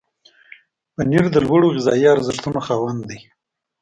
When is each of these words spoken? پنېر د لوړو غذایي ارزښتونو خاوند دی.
پنېر 0.95 1.25
د 1.31 1.35
لوړو 1.45 1.73
غذایي 1.75 2.07
ارزښتونو 2.15 2.59
خاوند 2.67 3.01
دی. 3.09 3.19